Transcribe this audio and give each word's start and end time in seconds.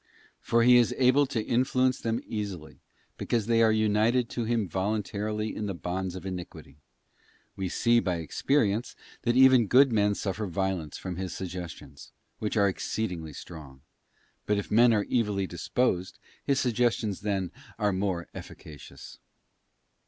For 0.39 0.63
he 0.63 0.77
is 0.77 0.95
able 0.97 1.27
to 1.27 1.43
influence 1.45 2.01
them 2.01 2.21
easily, 2.25 2.79
because 3.19 3.45
they 3.45 3.61
are 3.61 3.71
united 3.71 4.29
to 4.31 4.45
him 4.45 4.67
voluntarily 4.67 5.55
in 5.55 5.67
the 5.67 5.75
bonds 5.75 6.15
of 6.15 6.25
iniquity. 6.25 6.77
We 7.55 7.69
see, 7.69 7.99
by 7.99 8.15
experience, 8.15 8.95
that 9.21 9.35
even 9.37 9.67
good 9.67 9.91
men 9.91 10.15
suffer 10.15 10.47
violence 10.47 10.97
from 10.97 11.17
his 11.17 11.35
suggestions, 11.35 12.13
which 12.39 12.57
are 12.57 12.67
exceedingly 12.67 13.33
strong; 13.33 13.83
but 14.47 14.57
if 14.57 14.71
men 14.71 14.91
are 14.91 15.05
evilly 15.07 15.45
disposed, 15.45 16.17
his 16.43 16.59
suggestions 16.59 17.21
then 17.21 17.51
are 17.77 17.93
more 17.93 18.27
efficacious. 18.33 19.19